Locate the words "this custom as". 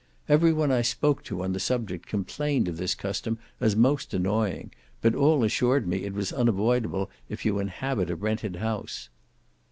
2.77-3.75